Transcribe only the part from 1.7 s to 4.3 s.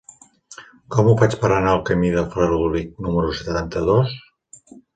al camí del Fredolic número setanta-dos?